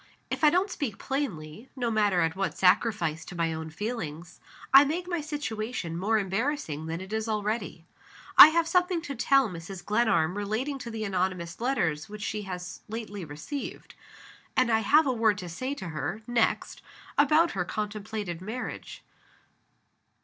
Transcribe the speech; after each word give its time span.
If 0.31 0.43
I 0.43 0.49
don't 0.49 0.71
speak 0.71 0.97
plainly 0.97 1.69
(no 1.75 1.91
matter 1.91 2.21
at 2.21 2.35
what 2.35 2.57
sacrifice 2.57 3.23
to 3.25 3.35
my 3.35 3.53
own 3.53 3.69
feelings), 3.69 4.39
I 4.73 4.83
make 4.83 5.07
my 5.07 5.21
situation 5.21 5.95
more 5.95 6.17
embarrassing 6.17 6.87
than 6.87 7.01
it 7.01 7.13
is 7.13 7.29
already. 7.29 7.85
I 8.35 8.47
have 8.47 8.67
something 8.67 9.03
to 9.03 9.13
tell 9.13 9.47
Mrs. 9.47 9.85
Glenarm 9.85 10.35
relating 10.39 10.79
to 10.79 10.89
the 10.89 11.03
anonymous 11.03 11.61
letters 11.61 12.09
which 12.09 12.23
she 12.23 12.41
has 12.49 12.81
lately 12.89 13.23
received. 13.23 13.93
And 14.57 14.71
I 14.71 14.79
have 14.79 15.05
a 15.05 15.13
word 15.13 15.37
to 15.37 15.47
say 15.47 15.75
to 15.75 15.89
her, 15.89 16.23
next, 16.25 16.81
about 17.15 17.51
her 17.51 17.63
contemplated 17.63 18.41
marriage. 18.41 19.03